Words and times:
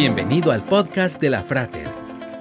Bienvenido 0.00 0.52
al 0.52 0.64
podcast 0.64 1.20
de 1.20 1.28
la 1.28 1.42
Frater, 1.42 1.88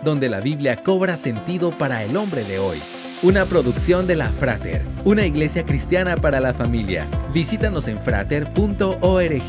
donde 0.03 0.29
la 0.29 0.41
Biblia 0.41 0.83
cobra 0.83 1.15
sentido 1.15 1.75
para 1.75 2.03
el 2.03 2.15
hombre 2.15 2.43
de 2.43 2.59
hoy. 2.59 2.77
Una 3.23 3.45
producción 3.45 4.05
de 4.05 4.15
la 4.15 4.29
Frater, 4.29 4.85
una 5.05 5.25
iglesia 5.25 5.65
cristiana 5.65 6.17
para 6.17 6.39
la 6.39 6.53
familia. 6.53 7.07
Visítanos 7.33 7.87
en 7.87 7.99
frater.org. 7.99 9.41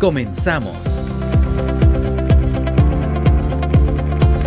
Comenzamos. 0.00 0.76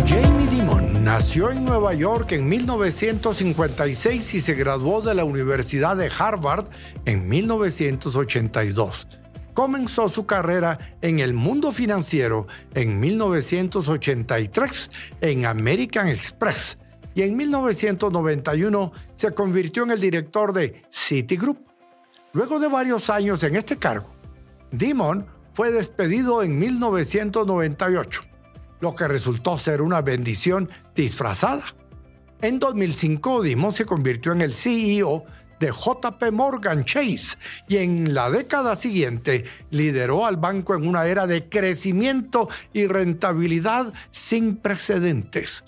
Jamie 0.06 0.46
Dimon 0.48 1.02
nació 1.02 1.52
en 1.52 1.64
Nueva 1.64 1.94
York 1.94 2.32
en 2.32 2.50
1956 2.50 4.34
y 4.34 4.40
se 4.42 4.52
graduó 4.52 5.00
de 5.00 5.14
la 5.14 5.24
Universidad 5.24 5.96
de 5.96 6.10
Harvard 6.18 6.66
en 7.06 7.26
1982 7.30 9.06
comenzó 9.54 10.08
su 10.08 10.26
carrera 10.26 10.78
en 11.02 11.18
el 11.18 11.34
mundo 11.34 11.72
financiero 11.72 12.46
en 12.74 13.00
1983 13.00 14.90
en 15.20 15.46
American 15.46 16.08
Express 16.08 16.78
y 17.14 17.22
en 17.22 17.36
1991 17.36 18.92
se 19.14 19.32
convirtió 19.32 19.82
en 19.82 19.90
el 19.90 20.00
director 20.00 20.52
de 20.52 20.82
Citigroup. 20.90 21.58
Luego 22.32 22.60
de 22.60 22.68
varios 22.68 23.10
años 23.10 23.42
en 23.42 23.56
este 23.56 23.76
cargo, 23.76 24.10
Dimon 24.70 25.26
fue 25.52 25.72
despedido 25.72 26.42
en 26.42 26.58
1998, 26.58 28.22
lo 28.80 28.94
que 28.94 29.08
resultó 29.08 29.58
ser 29.58 29.82
una 29.82 30.00
bendición 30.00 30.70
disfrazada. 30.94 31.64
En 32.40 32.58
2005, 32.58 33.42
Dimon 33.42 33.72
se 33.72 33.84
convirtió 33.84 34.32
en 34.32 34.42
el 34.42 34.54
CEO 34.54 35.24
de 35.60 35.70
JP 35.70 36.32
Morgan 36.32 36.84
Chase 36.84 37.38
y 37.68 37.76
en 37.76 38.14
la 38.14 38.30
década 38.30 38.74
siguiente 38.74 39.44
lideró 39.70 40.26
al 40.26 40.36
banco 40.36 40.74
en 40.74 40.88
una 40.88 41.06
era 41.06 41.26
de 41.26 41.48
crecimiento 41.48 42.48
y 42.72 42.86
rentabilidad 42.86 43.92
sin 44.10 44.56
precedentes. 44.56 45.62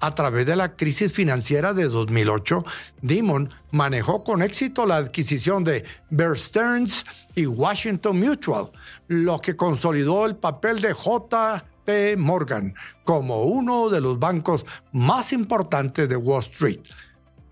A 0.00 0.14
través 0.14 0.46
de 0.46 0.54
la 0.54 0.76
crisis 0.76 1.12
financiera 1.12 1.74
de 1.74 1.88
2008, 1.88 2.62
Dimon 3.02 3.50
manejó 3.72 4.22
con 4.22 4.42
éxito 4.42 4.86
la 4.86 4.96
adquisición 4.96 5.64
de 5.64 5.84
Bear 6.10 6.36
Stearns 6.36 7.04
y 7.34 7.46
Washington 7.46 8.20
Mutual, 8.20 8.70
lo 9.08 9.40
que 9.40 9.56
consolidó 9.56 10.26
el 10.26 10.36
papel 10.36 10.80
de 10.80 10.94
JP 10.94 12.16
Morgan 12.16 12.74
como 13.02 13.42
uno 13.42 13.88
de 13.88 14.00
los 14.00 14.20
bancos 14.20 14.64
más 14.92 15.32
importantes 15.32 16.08
de 16.08 16.16
Wall 16.16 16.42
Street. 16.42 16.80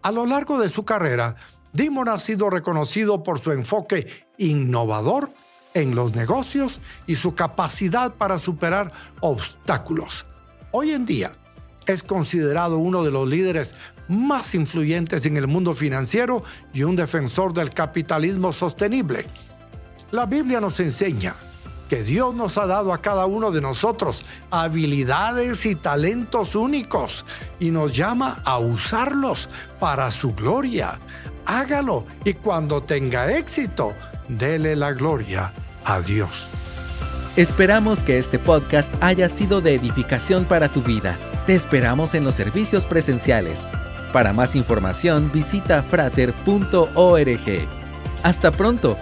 A 0.02 0.12
lo 0.12 0.24
largo 0.24 0.60
de 0.60 0.68
su 0.68 0.84
carrera, 0.84 1.34
Dimon 1.76 2.08
ha 2.08 2.18
sido 2.18 2.48
reconocido 2.48 3.22
por 3.22 3.38
su 3.38 3.52
enfoque 3.52 4.06
innovador 4.38 5.34
en 5.74 5.94
los 5.94 6.14
negocios 6.14 6.80
y 7.06 7.16
su 7.16 7.34
capacidad 7.34 8.14
para 8.14 8.38
superar 8.38 8.92
obstáculos. 9.20 10.24
Hoy 10.70 10.92
en 10.92 11.04
día 11.04 11.32
es 11.86 12.02
considerado 12.02 12.78
uno 12.78 13.02
de 13.02 13.10
los 13.10 13.28
líderes 13.28 13.74
más 14.08 14.54
influyentes 14.54 15.26
en 15.26 15.36
el 15.36 15.48
mundo 15.48 15.74
financiero 15.74 16.42
y 16.72 16.82
un 16.82 16.96
defensor 16.96 17.52
del 17.52 17.68
capitalismo 17.68 18.52
sostenible. 18.52 19.26
La 20.12 20.24
Biblia 20.24 20.62
nos 20.62 20.80
enseña 20.80 21.34
que 21.90 22.02
Dios 22.02 22.34
nos 22.34 22.56
ha 22.56 22.66
dado 22.66 22.94
a 22.94 23.02
cada 23.02 23.26
uno 23.26 23.50
de 23.50 23.60
nosotros 23.60 24.24
habilidades 24.50 25.66
y 25.66 25.74
talentos 25.74 26.54
únicos 26.54 27.26
y 27.60 27.70
nos 27.70 27.92
llama 27.92 28.40
a 28.46 28.58
usarlos 28.58 29.50
para 29.78 30.10
su 30.10 30.32
gloria 30.32 30.98
hágalo 31.46 32.04
y 32.24 32.34
cuando 32.34 32.82
tenga 32.82 33.36
éxito, 33.36 33.94
dele 34.28 34.76
la 34.76 34.92
gloria 34.92 35.52
a 35.84 36.00
Dios. 36.00 36.50
Esperamos 37.36 38.02
que 38.02 38.18
este 38.18 38.38
podcast 38.38 38.92
haya 39.00 39.28
sido 39.28 39.60
de 39.60 39.74
edificación 39.74 40.44
para 40.44 40.68
tu 40.68 40.82
vida. 40.82 41.18
Te 41.46 41.54
esperamos 41.54 42.14
en 42.14 42.24
los 42.24 42.34
servicios 42.34 42.86
presenciales. 42.86 43.66
Para 44.12 44.32
más 44.32 44.56
información 44.56 45.30
visita 45.32 45.82
frater.org. 45.82 46.88
Hasta 48.22 48.50
pronto 48.50 48.96